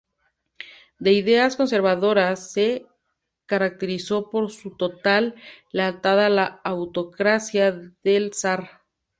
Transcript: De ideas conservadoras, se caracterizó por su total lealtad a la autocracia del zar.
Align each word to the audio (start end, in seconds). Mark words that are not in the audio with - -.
De 0.97 1.11
ideas 1.13 1.55
conservadoras, 1.55 2.51
se 2.53 2.87
caracterizó 3.45 4.31
por 4.31 4.49
su 4.49 4.75
total 4.75 5.35
lealtad 5.71 6.25
a 6.25 6.29
la 6.29 6.59
autocracia 6.63 7.71
del 8.03 8.33
zar. 8.33 8.81